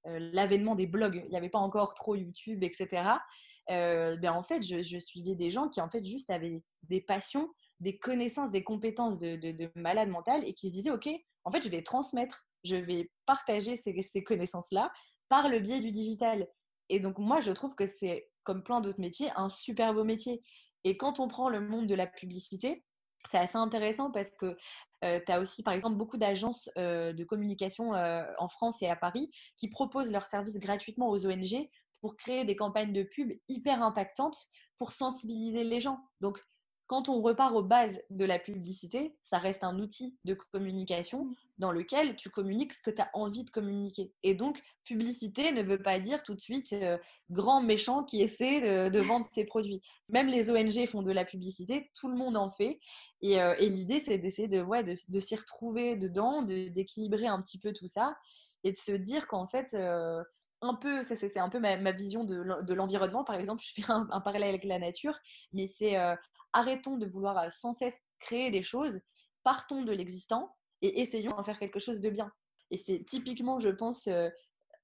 [0.04, 1.22] l'avènement des blogs.
[1.24, 3.02] Il n'y avait pas encore trop YouTube, etc.
[3.70, 7.48] Euh, ben en fait, je, suivais des gens qui en fait juste avaient des passions,
[7.80, 11.08] des connaissances, des compétences de, de, malade mental et qui se disaient, OK,
[11.44, 14.92] en fait, je vais transmettre, je vais partager ces, ces connaissances-là
[15.28, 16.46] par le biais du digital.
[16.88, 20.42] Et donc, moi, je trouve que c'est, comme plein d'autres métiers, un super beau métier.
[20.84, 22.84] Et quand on prend le monde de la publicité,
[23.30, 24.54] c'est assez intéressant parce que
[25.02, 28.96] euh, tu as aussi, par exemple, beaucoup d'agences euh, de communication en France et à
[28.96, 31.70] Paris qui proposent leurs services gratuitement aux ONG
[32.04, 34.36] pour créer des campagnes de pub hyper impactantes
[34.76, 36.00] pour sensibiliser les gens.
[36.20, 36.38] Donc,
[36.86, 41.72] quand on repart aux bases de la publicité, ça reste un outil de communication dans
[41.72, 44.12] lequel tu communiques ce que tu as envie de communiquer.
[44.22, 46.98] Et donc, publicité ne veut pas dire tout de suite euh,
[47.30, 49.80] grand méchant qui essaie de, vendre ses produits.
[50.10, 52.80] Même les ONG font de la publicité, tout le monde en fait.
[53.22, 57.72] Et, euh, l'idée, c'est d'essayer de, ouais, de, s'y retrouver dedans, d'équilibrer un petit peu
[57.72, 58.14] tout ça
[58.62, 60.22] et de se dire qu'en fait, euh,
[60.64, 64.48] un peu, c'est un peu ma, vision de l'environnement, par exemple, je fais un, parallèle
[64.48, 65.18] avec la nature,
[65.52, 66.16] mais c'est euh,
[66.52, 69.00] arrêtons de vouloir euh, sans cesse créer des choses,
[69.42, 72.32] partons de l'existant et essayons d'en faire quelque chose de bien.
[72.70, 74.28] Et c'est typiquement, je pense, euh,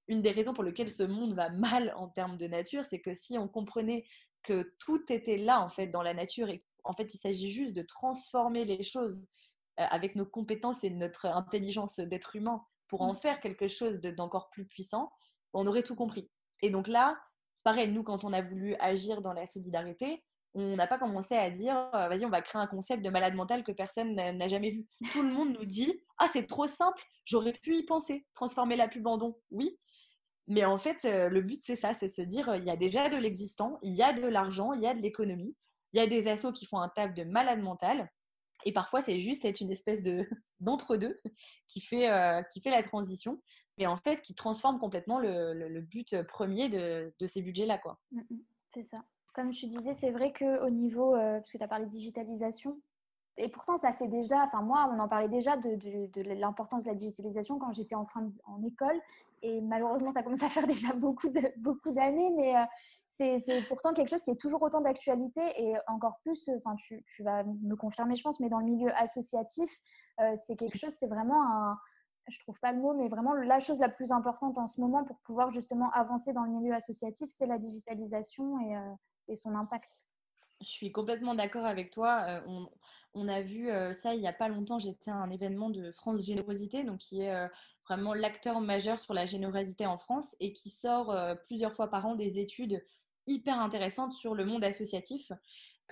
[0.09, 3.15] une des raisons pour lesquelles ce monde va mal en termes de nature, c'est que
[3.15, 4.05] si on comprenait
[4.43, 7.75] que tout était là, en fait, dans la nature, et en fait, il s'agit juste
[7.75, 9.23] de transformer les choses
[9.77, 13.19] avec nos compétences et notre intelligence d'être humain pour en mmh.
[13.19, 15.11] faire quelque chose d'encore plus puissant,
[15.53, 16.31] on aurait tout compris.
[16.63, 17.19] Et donc là,
[17.57, 21.37] c'est pareil, nous, quand on a voulu agir dans la solidarité, on n'a pas commencé
[21.37, 24.49] à dire, euh, vas-y, on va créer un concept de malade mental que personne n'a
[24.49, 24.87] jamais vu.
[25.13, 28.89] Tout le monde nous dit, ah, c'est trop simple, j'aurais pu y penser, transformer la
[28.89, 29.37] pub en don.
[29.51, 29.79] Oui,
[30.49, 32.77] mais en fait, euh, le but, c'est ça, c'est se dire, euh, il y a
[32.77, 35.55] déjà de l'existant, il y a de l'argent, il y a de l'économie,
[35.93, 38.11] il y a des assos qui font un taf de malade mental.
[38.65, 40.29] Et parfois, c'est juste être une espèce de
[40.61, 41.21] d'entre-deux
[41.69, 43.41] qui, qui fait la transition
[43.79, 47.79] mais en fait qui transforme complètement le, but premier de, ces budgets-là.
[47.79, 47.99] quoi.
[48.13, 48.39] Mmh, mmh.
[48.75, 49.03] c'est ça.
[49.33, 52.81] Comme tu disais, c'est vrai qu'au niveau, euh, parce que tu as parlé de digitalisation,
[53.37, 56.95] et pourtant ça fait déjà, enfin moi on en parlait déjà de, l'importance de la
[56.95, 59.01] digitalisation quand j'étais en train en école,
[59.43, 62.65] et malheureusement ça commence à faire déjà beaucoup d'années, beaucoup mais euh,
[63.09, 67.23] c'est pourtant quelque chose qui est toujours autant d'actualité et encore plus, enfin tu, tu,
[67.23, 69.71] vas me confirmer je pense, mais dans le milieu associatif,
[70.21, 71.79] euh, c'est quelque chose, c'est vraiment un,
[72.31, 75.05] je trouve pas le mot, mais vraiment la chose la plus importante en ce moment
[75.05, 80.01] pour pouvoir justement avancer dans le milieu associatif, c'est la digitalisation et, euh, son impact.
[80.61, 82.25] Je suis complètement d'accord avec toi.
[82.27, 82.65] Euh,
[83.15, 84.79] on, a vu euh, ça il n'y a pas longtemps.
[84.79, 87.49] J'étais à un événement de France Générosité, donc qui est
[87.89, 92.15] vraiment l'acteur majeur sur la générosité en France et qui sort plusieurs fois par an
[92.15, 92.85] des études
[93.27, 95.33] hyper intéressantes sur le monde associatif.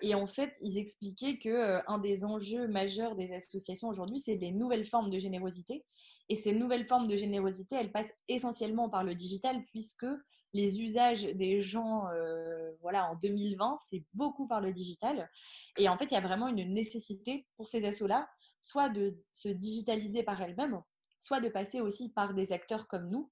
[0.03, 4.37] Et en fait, ils expliquaient que euh, un des enjeux majeurs des associations aujourd'hui, c'est
[4.37, 5.85] les nouvelles formes de générosité.
[6.29, 10.07] Et ces nouvelles formes de générosité, elles passent essentiellement par le digital, puisque
[10.55, 15.31] les usages des gens, euh, voilà, en 2020, c'est beaucoup par le digital.
[15.77, 18.29] Et en fait, il y a vraiment une nécessité pour ces assos-là,
[18.61, 20.81] soit de se digitaliser par elles-mêmes,
[21.19, 23.31] soit de passer aussi par des acteurs comme nous.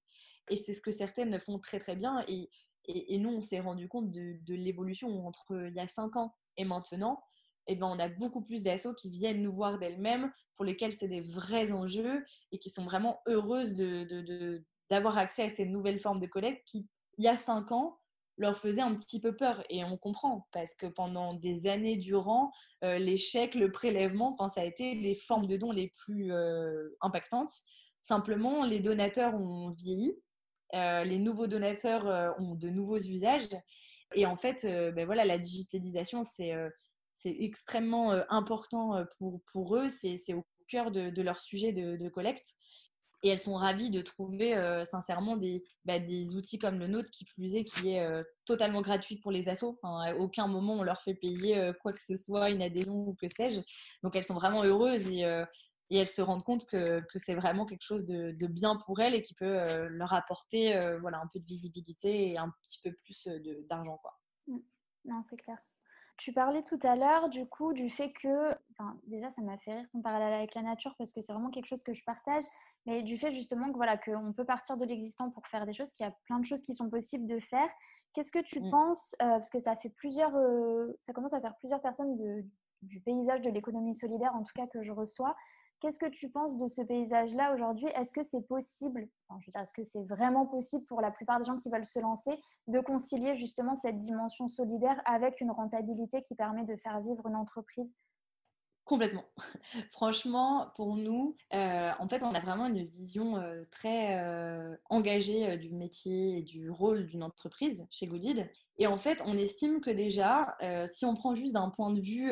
[0.49, 2.23] Et c'est ce que certaines font très très bien.
[2.27, 2.49] Et,
[3.19, 6.65] nous, on s'est rendu compte de, de l'évolution entre il y a cinq ans et
[6.65, 7.23] maintenant.
[7.67, 11.07] Eh ben, on a beaucoup plus d'assos qui viennent nous voir d'elles-mêmes, pour lesquelles c'est
[11.07, 16.19] des vrais enjeux et qui sont vraiment heureuses de, d'avoir accès à ces nouvelles formes
[16.19, 17.99] de collecte qui, il y a cinq ans,
[18.37, 19.63] leur faisaient un petit peu peur.
[19.69, 22.51] Et on comprend, parce que pendant des années durant,
[22.83, 27.51] euh, chèques, le prélèvement, ça a été les formes de dons les plus euh, impactantes.
[28.03, 30.15] Simplement, les donateurs ont vieilli,
[30.75, 33.49] euh, les nouveaux donateurs ont de nouveaux usages.
[34.13, 36.53] Et en fait, ben voilà, la digitalisation, c'est
[37.13, 39.89] c'est extrêmement important pour, pour eux.
[39.89, 42.55] C'est au cœur de, leur sujet de, collecte.
[43.23, 47.25] Et elles sont ravies de trouver sincèrement des, bah, des, outils comme le nôtre, qui
[47.25, 48.07] plus est, qui est
[48.45, 49.79] totalement gratuit pour les assos.
[49.83, 53.27] à aucun moment on leur fait payer quoi que ce soit, une adhésion ou que
[53.27, 53.61] sais-je.
[54.03, 55.09] Donc elles sont vraiment heureuses
[55.89, 58.99] et elles se rendent compte que, que c'est vraiment quelque chose de, de, bien pour
[58.99, 62.91] elles et qui peut leur apporter voilà, un peu de visibilité et un petit peu
[63.03, 63.27] plus
[63.69, 63.97] d'argent.
[63.97, 64.17] quoi.
[64.47, 64.57] Mmh.
[65.05, 65.57] Non, c'est clair.
[66.17, 69.73] Tu parlais tout à l'heure du coup du fait que, enfin déjà ça m'a fait
[69.75, 72.43] rire ton parallèle avec la nature parce que c'est vraiment quelque chose que je partage,
[72.87, 75.93] mais du fait justement que voilà qu'on peut partir de l'existant pour faire des choses,
[75.93, 77.69] qu'il y a plein de choses qui sont possibles de faire.
[78.13, 78.71] Qu'est-ce que tu mmh.
[78.71, 82.17] penses, euh, parce que ça fait plusieurs, euh, ça commence à faire plusieurs personnes
[82.81, 85.35] du paysage de l'économie solidaire en tout cas que je reçois,
[85.79, 87.87] Qu'est-ce que tu penses de ce paysage-là aujourd'hui?
[87.95, 91.39] Est-ce que c'est possible, je veux dire, est-ce que c'est vraiment possible pour la plupart
[91.39, 92.31] des gens qui veulent se lancer
[92.67, 97.35] de concilier justement cette dimension solidaire avec une rentabilité qui permet de faire vivre une
[97.35, 97.95] entreprise?
[98.87, 99.25] Complètement.
[99.91, 105.57] Franchement, pour nous, euh, en fait, on a vraiment une vision euh, très euh, engagée
[105.57, 108.49] du métier et du rôle d'une entreprise chez Goodid.
[108.77, 112.31] Et en fait, on estime que déjà, si on prend juste d'un point de vue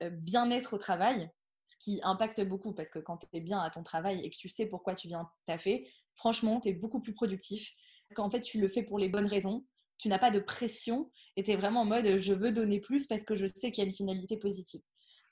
[0.00, 1.30] bien-être au travail,
[1.64, 4.36] ce qui impacte beaucoup parce que quand tu es bien à ton travail et que
[4.36, 7.72] tu sais pourquoi tu viens taffer, franchement, tu es beaucoup plus productif.
[8.08, 9.64] Parce qu'en fait, tu le fais pour les bonnes raisons.
[9.98, 13.06] Tu n'as pas de pression et tu es vraiment en mode je veux donner plus
[13.06, 14.82] parce que je sais qu'il y a une finalité positive.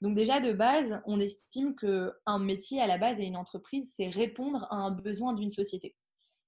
[0.00, 4.08] Donc déjà de base, on estime qu'un métier à la base et une entreprise, c'est
[4.08, 5.94] répondre à un besoin d'une société.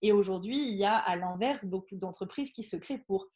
[0.01, 3.29] Et aujourd'hui, il y a à l'inverse beaucoup d'entreprises qui se créent pour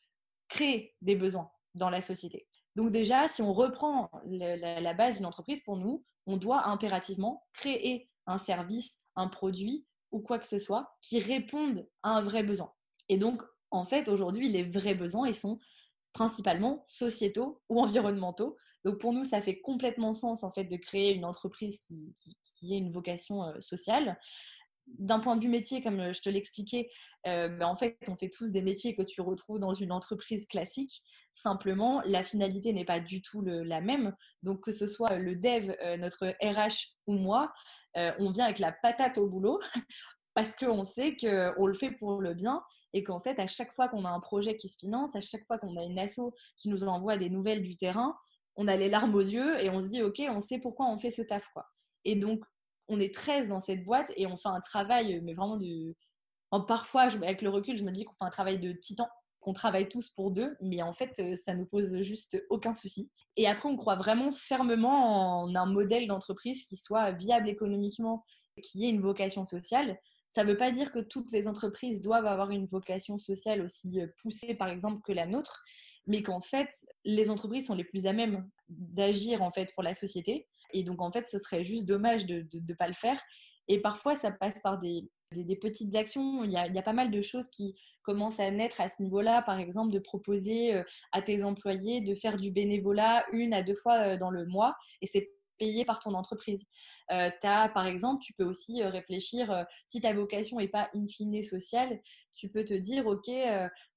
[0.49, 2.47] créer des besoins dans la société.
[2.77, 8.11] Donc déjà, si on reprend la base d'une entreprise, pour nous, on doit impérativement créer
[8.27, 12.73] un service, un produit ou quoi que ce soit qui réponde à un vrai besoin.
[13.09, 15.59] Et donc, en fait, aujourd'hui, les vrais besoins, ils sont
[16.13, 18.57] principalement sociétaux ou environnementaux.
[18.85, 22.15] Donc pour nous, ça fait complètement sens en fait de créer une entreprise qui,
[22.73, 24.19] ait une vocation euh, sociale
[24.87, 26.89] d'un point de vue métier, comme euh, je te l'expliquais,
[27.27, 30.47] euh, ben, en fait, on fait tous des métiers que tu retrouves dans une entreprise
[30.47, 31.03] classique.
[31.33, 34.15] Simplement, la finalité n'est pas du tout la même.
[34.43, 37.53] Donc, que ce soit le dev, euh, notre RH ou moi,
[38.19, 39.59] on vient avec la patate au boulot
[40.35, 43.89] parce qu'on sait qu'on le fait pour le bien et qu'en fait, à chaque fois
[43.89, 46.69] qu'on a un projet qui se finance, à chaque fois qu'on a une asso qui
[46.69, 48.15] nous envoie des nouvelles du terrain,
[48.57, 50.99] on a les larmes aux yeux et on se dit, OK, on sait pourquoi on
[50.99, 51.47] fait ce taf.
[51.55, 51.67] Quoi.
[52.05, 52.45] Et donc,
[52.89, 55.95] on est 13 dans cette boîte et on fait un travail, mais vraiment de.
[56.67, 59.09] parfois, avec le recul, je me dis qu'on fait un travail de titan,
[59.41, 63.11] qu'on travaille tous pour deux, mais en fait, euh, ça ne pose juste aucun souci.
[63.37, 68.25] Et après, on croit vraiment fermement en un modèle d'entreprise qui soit viable économiquement,
[68.63, 69.99] qui ait une vocation sociale.
[70.31, 74.01] Ça ne veut pas dire que toutes les entreprises doivent avoir une vocation sociale aussi
[74.01, 75.63] euh, poussée, par exemple, que la nôtre,
[76.07, 76.69] mais qu'en fait,
[77.05, 80.47] les entreprises sont les plus à même d'agir en fait pour la société.
[80.73, 83.21] Et donc, en fait, ce serait juste dommage de ne pas le faire.
[83.69, 86.45] Et parfois, ça passe par des, des, petites actions.
[86.45, 88.89] Il y, a, il y, a, pas mal de choses qui commencent à naître à
[88.89, 89.43] ce niveau-là.
[89.43, 93.75] Par exemple, de proposer euh, à tes employés de faire du bénévolat une à deux
[93.75, 94.77] fois euh, dans le mois.
[95.03, 96.65] Et c'est payé par ton entreprise.
[97.11, 101.43] Euh, par exemple, tu peux aussi euh, réfléchir, si ta vocation n'est pas in fine
[101.43, 102.01] sociale,
[102.35, 103.31] tu peux te dire, OK,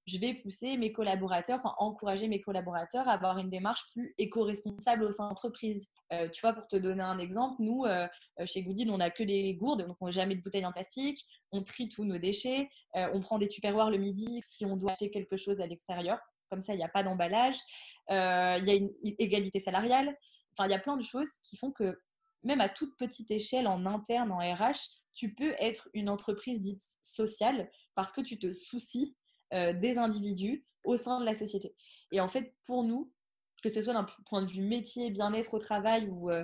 [0.10, 5.04] je vais pousser mes collaborateurs, enfin encourager mes collaborateurs à avoir une démarche plus éco-responsable
[5.04, 5.88] au sein de l'entreprise.
[6.34, 7.86] tu vois, pour te donner un exemple, nous,
[8.46, 11.26] chez Goodin, on n'a que des gourdes, donc on n'a jamais de bouteilles en plastique,
[11.52, 15.12] on trie tous nos déchets, on prend des tupperwares le midi si on doit acheter
[15.12, 16.20] quelque chose à l'extérieur.
[16.50, 17.58] Comme ça, il n'y a pas d'emballage.
[18.10, 18.16] Il
[18.66, 20.16] y a une égalité salariale
[20.66, 22.00] il y a plein de choses qui font que
[22.44, 26.84] même à toute petite échelle en interne, en RH, tu peux être une entreprise dite
[27.02, 29.16] sociale parce que tu te soucies
[29.52, 31.74] euh, des individus au sein de la société.
[32.12, 33.12] Et en fait, pour nous,
[33.64, 36.44] que ce soit d'un point de vue métier, bien-être au travail ou, euh,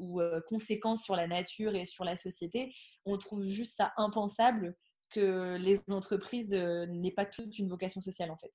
[0.00, 4.74] euh, conséquences sur la nature et sur la société, on trouve juste ça impensable
[5.10, 8.52] que les entreprises n'aient pas toute une vocation sociale en fait.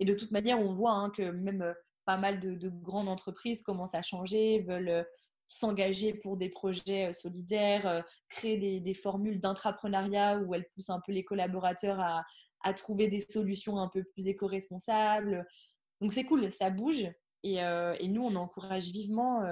[0.00, 1.72] Et de toute manière, on voit hein, que même
[2.04, 5.06] pas mal de, grandes entreprises commencent à changer, veulent,
[5.46, 11.12] s'engager pour des projets solidaires, créer des, des formules d'intrapreneuriat où elle pousse un peu
[11.12, 12.24] les collaborateurs à,
[12.62, 15.46] à trouver des solutions un peu plus éco-responsables.
[16.00, 17.08] Donc c'est cool, ça bouge.
[17.44, 19.42] Et, et, nous, on encourage vivement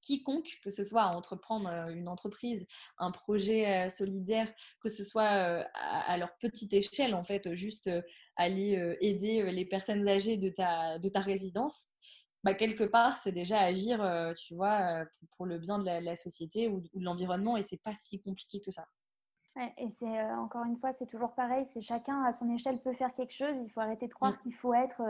[0.00, 2.66] quiconque, que ce soit à entreprendre une entreprise,
[2.98, 7.90] un projet solidaire, que ce soit à, leur petite échelle, en fait, juste
[8.36, 11.86] aller aider les personnes âgées de ta, de ta résidence,
[12.44, 16.80] bah, quelque part, c'est déjà agir, tu vois, pour, le bien de la, société ou,
[16.80, 18.86] de l'environnement et c'est pas si compliqué que ça.
[19.78, 23.12] Et c'est encore une fois, c'est toujours pareil, c'est chacun à son échelle peut faire
[23.12, 23.56] quelque chose.
[23.62, 24.38] Il faut arrêter de croire mmh.
[24.38, 25.02] qu'il faut être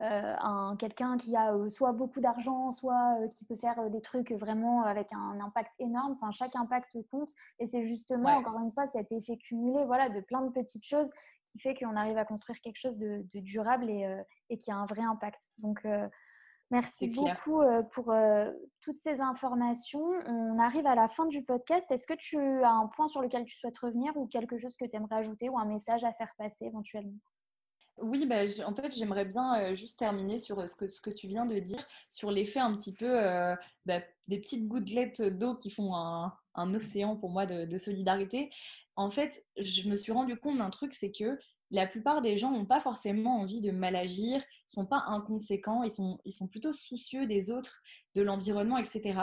[0.00, 5.12] un quelqu'un qui a soit beaucoup d'argent, soit qui peut faire des trucs vraiment avec
[5.12, 6.12] un impact énorme.
[6.20, 10.20] Enfin, chaque impact compte et c'est justement encore une fois cet effet cumulé, voilà, de
[10.20, 11.12] plein de petites choses
[11.46, 14.04] qui fait qu'on arrive à construire quelque chose de, durable et,
[14.50, 15.48] et, qui a un vrai impact.
[15.58, 15.86] Donc
[16.70, 18.50] Merci beaucoup euh, pour euh,
[18.80, 20.04] toutes ces informations.
[20.26, 21.88] On arrive à la fin du podcast.
[21.90, 24.84] Est-ce que tu as un point sur lequel tu souhaites revenir ou quelque chose que
[24.84, 27.18] tu aimerais ajouter ou un message à faire passer éventuellement?
[27.98, 31.28] Oui, bah, en fait, j'aimerais bien euh, juste terminer sur ce que, ce que tu
[31.28, 33.16] viens de dire, sur l'effet un petit peu
[33.86, 36.34] bah, des petites gouttelettes d'eau qui font un,
[36.74, 38.50] océan pour moi de, de, solidarité.
[38.96, 41.38] En fait, je me suis rendu compte d'un truc, c'est que
[41.70, 45.90] la plupart des gens n'ont pas forcément envie de mal agir, sont pas inconséquents, ils
[45.90, 47.82] sont, ils sont plutôt soucieux des autres,
[48.14, 49.20] de l'environnement, etc.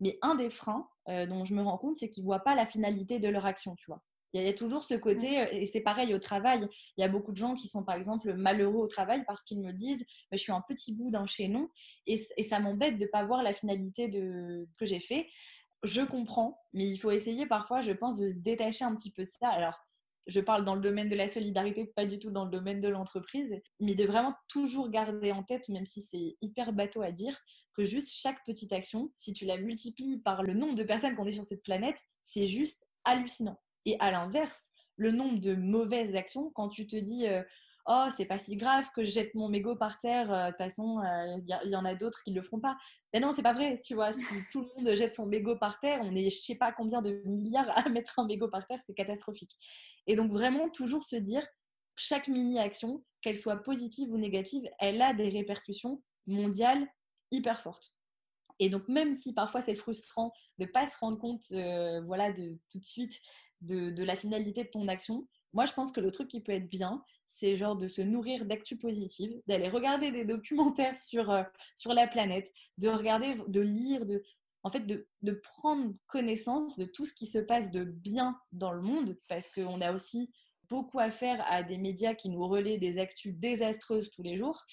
[0.00, 2.54] Mais un des freins euh, dont je me rends compte, c'est qu'ils ne voient pas
[2.54, 4.02] la finalité de leur action, tu vois.
[4.32, 7.08] Il y, a toujours ce côté, euh, et c'est pareil au travail, il y a
[7.08, 10.36] beaucoup de gens qui sont par exemple malheureux au travail parce qu'ils me disent je
[10.36, 11.70] suis un petit bout d'un chaînon
[12.06, 15.26] et, et ça m'embête de ne pas voir la finalité de ce que j'ai fait.
[15.84, 19.24] Je comprends, mais il faut essayer parfois, je pense, de se détacher un petit peu
[19.24, 19.48] de ça.
[19.48, 19.85] Alors,
[20.26, 22.88] je parle dans le domaine de la solidarité, pas du tout dans le domaine de
[22.88, 27.38] l'entreprise, mais de vraiment toujours garder en tête, même si c'est hyper bateau à dire,
[27.74, 31.26] que juste chaque petite action, si tu la multiplies par le nombre de personnes qu'on
[31.26, 33.60] est sur cette planète, c'est juste hallucinant.
[33.84, 37.42] Et à l'inverse, le nombre de mauvaises actions, quand tu te dis euh,
[37.86, 40.58] oh c'est pas si grave que je jette mon mégot par terre euh, de toute
[40.58, 42.76] façon il euh, y, en a d'autres qui le feront pas.
[43.12, 45.78] Mais non c'est pas vrai tu vois si tout le monde jette son mégot par
[45.80, 48.80] terre on est je sais pas combien de milliards à mettre un mégot par terre
[48.84, 49.56] c'est catastrophique.
[50.06, 51.46] Et donc vraiment toujours se dire
[51.96, 56.86] chaque mini action qu'elle soit positive ou négative elle a des répercussions mondiales
[57.30, 57.92] hyper fortes.
[58.58, 62.58] Et donc même si parfois c'est frustrant de pas se rendre compte euh, voilà de
[62.70, 63.20] tout de suite
[63.62, 66.52] de, de la finalité de ton action moi, je pense que le truc qui peut
[66.52, 71.42] être bien, c'est genre de se nourrir d'actu positive, d'aller regarder des documentaires sur, euh,
[71.74, 74.22] sur la planète, de regarder, de lire, de,
[74.62, 78.72] en fait, de, de, prendre connaissance de tout ce qui se passe de bien dans
[78.72, 80.30] le monde, parce qu'on a aussi
[80.68, 84.64] beaucoup à faire à des médias qui nous relaient des actus désastreuses tous les jours.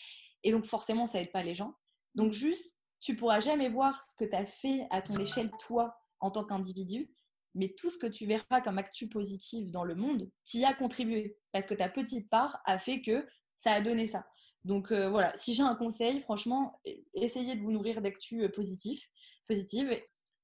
[0.44, 1.76] Et donc, forcément, ça aide pas les gens.
[2.16, 5.96] Donc, juste, tu pourras jamais voir ce que tu as fait à ton échelle, toi,
[6.20, 7.12] en tant qu'individu
[7.56, 11.38] mais tout ce que tu verras comme actu positive dans le monde, t'y as contribué
[11.52, 14.26] parce que ta petite part a fait que ça a donné ça.
[14.66, 16.80] Donc euh, voilà, si j'ai un conseil, franchement,
[17.14, 19.10] essayez de vous nourrir d'actu euh, positif,
[19.48, 19.92] positive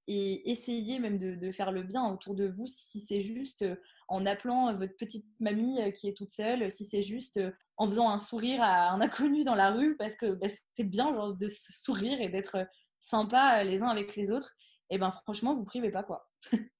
[0.07, 3.75] et essayez même de, faire le bien autour de vous si c'est juste euh,
[4.07, 7.39] en appelant votre petite mamie qui est toute seule, si c'est juste
[7.77, 11.13] en faisant un sourire à un inconnu dans la rue parce que bah, c'est bien
[11.13, 12.57] genre, de sourire et d'être
[12.97, 14.55] sympa les uns avec les autres.
[14.89, 16.27] Et ben franchement, vous privez pas quoi.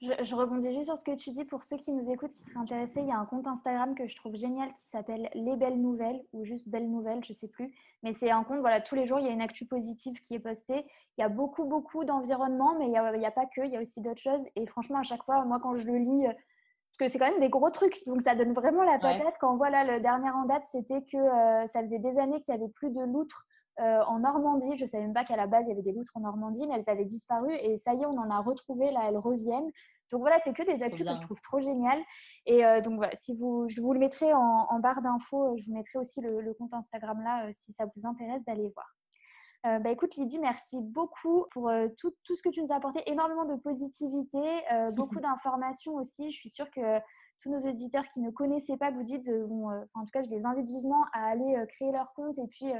[0.00, 1.44] Je, rebondis juste sur ce que tu dis.
[1.44, 4.06] Pour ceux qui nous écoutent, qui seraient intéressés, il y a un compte Instagram que
[4.06, 7.48] je trouve génial qui s'appelle Les Belles Nouvelles ou juste Belles Nouvelles, je ne sais
[7.48, 7.72] plus.
[8.02, 10.34] Mais c'est un compte, voilà, tous les jours, il y a une actu positive qui
[10.34, 10.84] est postée.
[11.18, 13.76] Il y a beaucoup, beaucoup d'environnement, mais il n'y a, a, pas que, il y
[13.76, 14.44] a aussi d'autres choses.
[14.56, 17.40] Et franchement, à chaque fois, moi, quand je le lis, parce que c'est quand même
[17.40, 19.36] des gros trucs, donc ça donne vraiment la patate.
[19.40, 22.40] Quand on voit là, le dernier en date, c'était que euh, ça faisait des années
[22.40, 23.46] qu'il n'y avait plus de loutres
[23.80, 24.76] euh, en Normandie.
[24.76, 26.66] Je ne savais même pas qu'à la base, il y avait des loutres en Normandie,
[26.66, 27.50] mais elles avaient disparu.
[27.54, 28.90] Et ça y est, on en a retrouvé.
[28.90, 29.70] Là, elles reviennent.
[30.10, 32.02] Donc voilà, c'est que des actus que je trouve trop géniales.
[32.44, 35.56] Et euh, donc voilà, si vous, je vous le mettrai en, barre d'infos.
[35.56, 39.80] Je vous mettrai aussi le, compte Instagram là, euh, si ça vous intéresse d'aller voir.
[39.80, 43.44] bah écoute Lydie, merci beaucoup pour tout, tout, ce que tu nous as apporté, énormément
[43.44, 44.38] de positivité,
[44.92, 46.30] beaucoup d'informations aussi.
[46.30, 46.98] Je suis sûre que
[47.40, 50.66] tous nos éditeurs qui ne connaissaient pas Goodit vont, en tout cas je les invite
[50.66, 52.72] vivement à aller créer leur compte et puis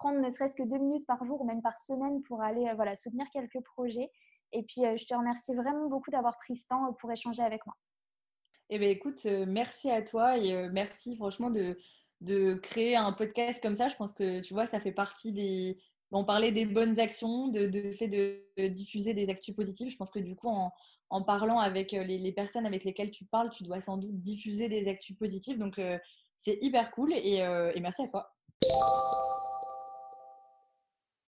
[0.00, 2.74] prendre ne serait-ce que deux minutes par jour ou même par semaine pour aller euh,
[2.74, 4.10] voilà, soutenir quelques projets.
[4.52, 7.42] Et puis, euh, je te remercie vraiment beaucoup d'avoir pris ce temps euh, pour échanger
[7.42, 7.76] avec moi.
[8.70, 11.76] Eh bien, écoute, merci à toi et merci franchement de,
[12.20, 13.88] de créer un podcast comme ça.
[13.88, 15.76] Je pense que, tu vois, ça fait partie des...
[16.12, 19.90] On parlait des bonnes actions, de, fait de, diffuser des actus positives.
[19.90, 20.72] Je pense que du coup, en,
[21.08, 24.68] en parlant avec les, les, personnes avec lesquelles tu parles, tu dois sans doute diffuser
[24.68, 25.58] des actus positives.
[25.58, 25.80] Donc,
[26.36, 28.32] c'est hyper cool et, et merci à toi.